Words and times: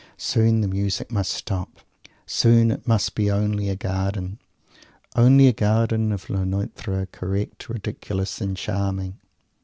Soon 0.17 0.61
the 0.61 0.67
music 0.67 1.11
must 1.11 1.31
stop. 1.31 1.79
Soon 2.25 2.71
it 2.71 2.87
must 2.87 3.13
be 3.13 3.29
only 3.29 3.69
a 3.69 3.75
garden, 3.75 4.39
"only 5.15 5.47
a 5.47 5.53
garden 5.53 6.11
of 6.11 6.27
Lenotre, 6.27 7.05
correct, 7.11 7.69
ridiculous 7.69 8.41
and 8.41 8.57
charming." 8.57 9.19